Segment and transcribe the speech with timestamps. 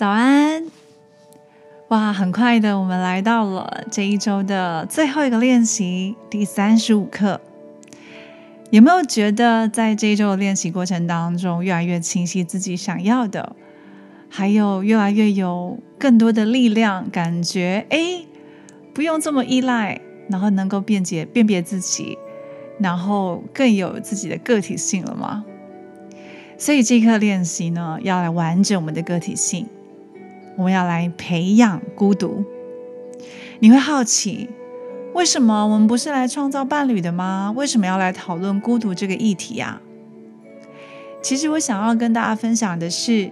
[0.00, 0.64] 早安！
[1.88, 7.38] 哇，很快的，我们来到了这一周的最后一个练习，第三十五课。
[8.70, 13.54] 有没有觉得在这一周的练习过程当中，越来越清晰自己想要的，
[14.30, 18.24] 还有越来越有更多的力量，感觉哎，
[18.94, 22.16] 不用这么依赖，然后能够辨解辨别自己，
[22.78, 25.44] 然后更有自己的个体性了吗？
[26.56, 29.66] 所以这课练习呢，要来完整我们的个体性。
[30.60, 32.44] 我们要来培养孤独。
[33.60, 34.50] 你会好奇，
[35.14, 37.50] 为什么我们不是来创造伴侣的吗？
[37.56, 39.80] 为什么要来讨论孤独这个议题啊？
[41.22, 43.30] 其实我想要跟大家分享的是，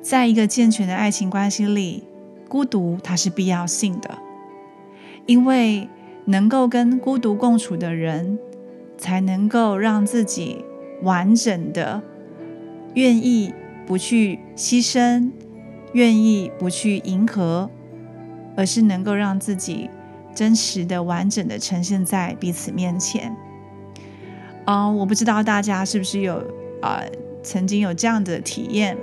[0.00, 2.04] 在一个健全的爱情关系里，
[2.48, 4.16] 孤独它是必要性的，
[5.26, 5.88] 因为
[6.26, 8.38] 能够跟孤独共处的人，
[8.96, 10.64] 才能够让自己
[11.02, 12.00] 完整的
[12.94, 13.52] 愿意
[13.84, 15.32] 不去牺牲。
[15.92, 17.70] 愿意不去迎合，
[18.56, 19.88] 而是能够让自己
[20.34, 23.34] 真实的、完整的呈现在彼此面前。
[24.64, 26.44] 啊，我不知道大家是不是有
[26.82, 27.02] 啊，
[27.42, 28.96] 曾经有这样的体验。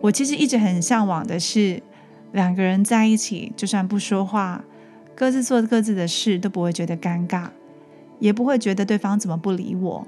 [0.00, 1.82] 我其实一直很向往的是，
[2.32, 4.64] 两个人在一起，就算不说话，
[5.14, 7.48] 各自做各自的事，都不会觉得尴尬，
[8.18, 10.06] 也不会觉得对方怎么不理我，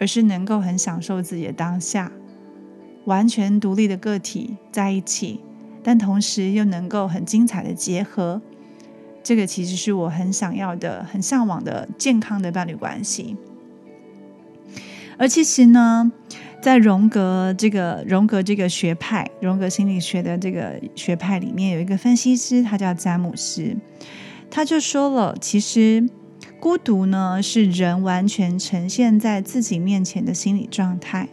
[0.00, 2.10] 而是能够很享受自己的当下。
[3.04, 5.40] 完全独立的个体在一起，
[5.82, 8.40] 但同时又能够很精彩的结合，
[9.22, 13.36] 这个其实是我很想要的、很向往的健康的伴侣关系。
[15.18, 16.10] 而其实呢，
[16.60, 23.76] 在荣格这个荣格这个学派、荣格心理学的这个学派里面，有一个分析师，他叫詹姆斯，
[24.50, 26.08] 他就说了，其实
[26.58, 31.28] 孤独呢是人完全呈现在自己面前的心理状态。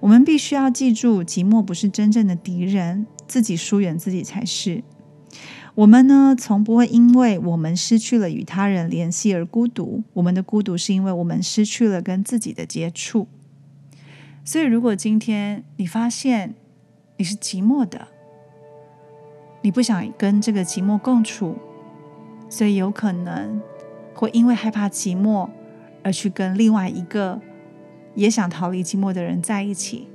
[0.00, 4.82] 我们必须要记住，寂寞不是真正的敌人，自己疏远自己才是。
[5.74, 10.02] 我们呢，从不会因为我们失去了与他人联系而孤独。
[10.14, 13.28] 我们的孤独是因为我们失去了跟自己的接触。
[14.44, 16.54] 所以，如果今天你发现
[17.16, 18.08] 你是寂寞的，
[19.62, 21.56] 你不想跟这个寂寞共处，
[22.48, 23.60] 所以有可能
[24.14, 25.48] 会因为害怕寂寞
[26.02, 27.40] 而去跟另外一个。
[28.18, 30.08] 也想逃离寂寞的人在一起，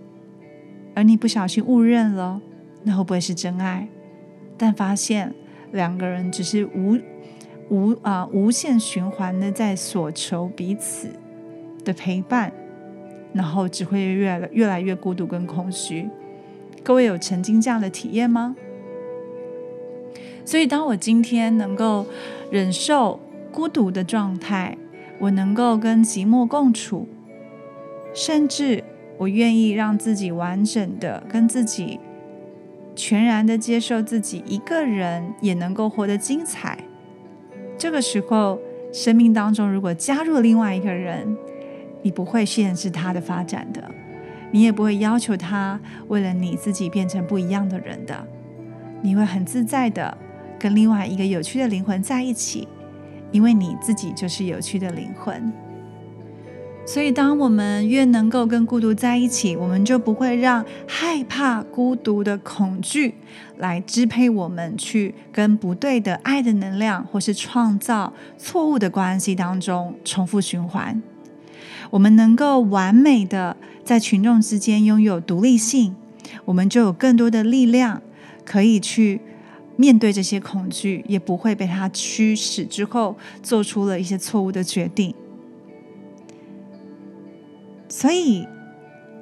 [0.94, 2.42] 而你不小心误认了，
[2.84, 3.88] 那会不会是真爱？
[4.58, 5.34] 但发现
[5.72, 7.00] 两个人只是无
[7.70, 11.08] 无啊无限循环的在所求彼此
[11.86, 12.52] 的陪伴，
[13.32, 16.10] 然后只会越来越来越孤独跟空虚。
[16.84, 18.58] 各位有曾经这样的体验吗？
[20.44, 22.06] 所以，当我今天能够
[22.52, 24.78] 忍受孤独的状态，
[25.20, 27.08] 我能够跟寂寞共处。
[28.14, 28.84] 甚至
[29.18, 32.00] 我愿意让自己完整的跟自己
[32.96, 36.78] 全然的接受自己一个人也能够活得精彩。
[37.78, 38.60] 这个时候，
[38.92, 41.36] 生命当中如果加入另外一个人，
[42.04, 43.84] 你不会限制他的发展的，
[44.52, 48.28] 你也不会要求他为了你自己变成不一样的人的，
[49.02, 50.16] 你会很自在的
[50.60, 52.68] 跟另外一个有趣的灵魂在一起，
[53.32, 55.52] 因为你自己就是有趣的灵魂。
[56.86, 63.16] 所以，当我们越能够跟孤独在一起，我们就不会让害怕孤独的恐惧
[63.58, 71.02] 来支配我们，去跟不对的爱的能量，或是创造错误的关系当中重复循环。
[71.90, 75.96] 我们能够完美的在群众之间拥有独立性，
[76.46, 78.02] 我们就有更多的力量
[78.44, 79.22] 可以去
[79.78, 85.16] 面对这些恐惧，也不会被它驱使之后做出了一些错误的决定。
[87.96, 88.48] 所以，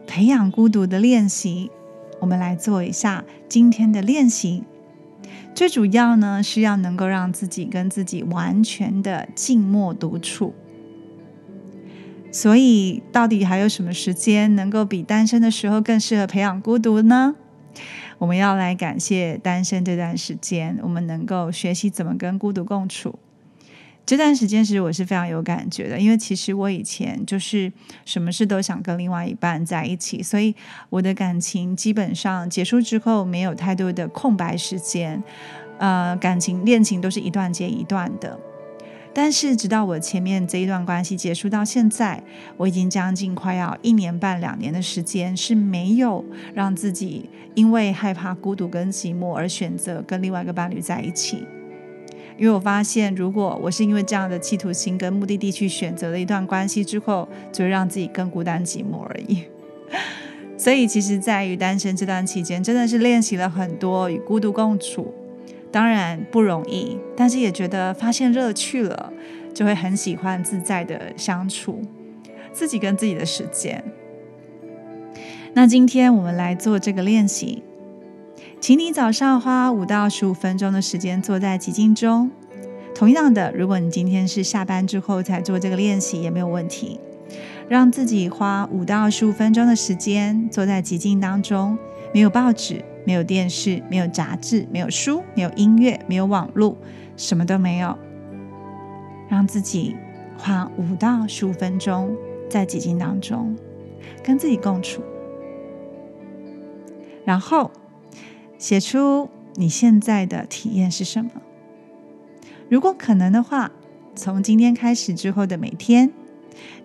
[0.08, 1.70] 培养孤独的练习，
[2.22, 4.64] 我们来做一下今天的练习。
[5.54, 10.54] 最主要呢，是要能够让自己跟自己完全的静默独处。
[12.32, 17.36] 所以，到底还有什么时间能够比单身的时候更适合培养孤独呢？
[18.20, 23.20] 我们要来感谢单身这段时间，我们能够学习怎么跟孤独共处。
[24.12, 27.72] 这段时间其实我是非常有感觉的，因为其实我以前就是
[28.04, 30.54] 什么事都想跟另外一半在一起，所以
[30.90, 35.24] 我的感情基本上结束之后没有太多的空白时间，
[35.78, 38.38] 呃，感情恋情都是一段接一段的。
[39.14, 42.22] 但是直到我前面这一段关系结束到现在，
[42.58, 51.46] 我已经将近快要一年半两年的时间是没有让自己因为害怕孤独跟寂寞而选择跟另外一个伴侣在一起。
[52.38, 59.44] 因为我发现，如果我是因为这样的企图心跟目的地去选择了一段关系之后，就会让自己更孤单寂寞而已。
[60.58, 65.14] 所以，其实，在于单身这段期间，真的是练习了很多与孤独共处。
[65.72, 69.14] 当然不容易，但是也觉得发现乐趣了，
[69.54, 71.82] 就会很喜欢自在的相处，
[72.52, 73.84] 自己跟自己的时间。
[75.54, 77.64] 那今天我们来做这个练习，
[78.62, 82.30] 请你早上花五到十五分钟的时间坐在寂静中。
[82.94, 87.00] 同样的，如果你今天是下班之后才做这个练习，也没有问题。
[87.68, 91.76] 让自己花五到十五分钟的时间坐在寂静当中，
[92.14, 96.78] 没有报纸，没有电视，没有杂志，没有书，没有音乐，没有网络，
[97.18, 97.98] 什么都没有。
[99.28, 99.96] 让自己
[100.38, 102.16] 花五到十五分钟
[102.48, 103.58] 在寂静当中，
[104.24, 105.02] 跟自己共处，
[107.26, 107.72] 然后
[108.62, 111.32] 写出你现在的体验是什么。
[112.70, 113.72] 如果可能的话，
[114.16, 116.14] 从今天开始之后的每天。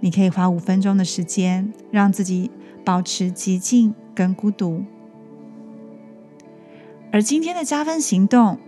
[0.01, 2.51] 你可以花五分钟的时间，让自己
[2.83, 4.85] 保持寂静跟孤独。
[7.13, 8.59] 而今天的加分行动，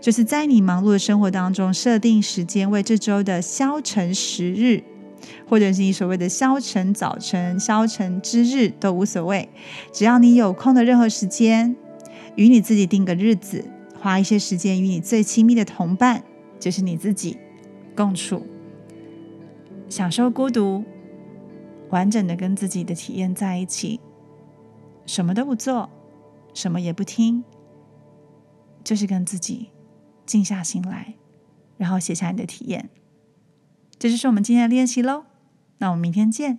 [0.00, 4.84] 就是在你忙碌的生活当中设定时间，为这周的消沉时日，
[5.48, 9.48] 或者是你所谓的消沉早晨、消沉之日都无所谓。
[9.92, 11.74] 只要你有空的任何时间，
[12.36, 13.64] 与你自己定个日子，
[13.98, 16.24] 花一些时间与你最亲密的同伴，
[16.58, 17.38] 就是你自己
[17.94, 18.46] 共处。
[19.88, 20.84] 享受孤独，
[21.90, 24.00] 完整的跟自己的体验在一起，
[25.04, 25.90] 什么都不做，
[26.54, 27.44] 什么也不听，
[28.82, 29.68] 就是跟自己
[30.24, 31.14] 静下心来，
[31.76, 32.88] 然后写下你的体验。
[33.98, 35.24] 这就是我们今天的练习喽。
[35.78, 36.58] 那我们明天见。